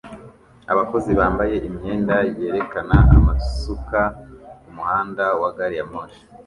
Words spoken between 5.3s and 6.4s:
wa gari ya moshi